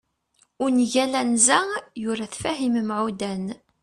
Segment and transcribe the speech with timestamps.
[0.63, 1.59] ungal anza,
[2.01, 3.45] yura-t Fahim Meɛudan